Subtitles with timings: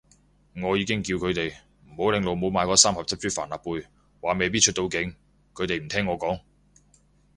[0.55, 1.53] 我已經叫住佢哋
[1.91, 3.85] 唔好拎老母買嗰三盒汁煮帆立貝，
[4.19, 5.15] 話未必出到境，
[5.53, 6.39] 佢哋唔聽我講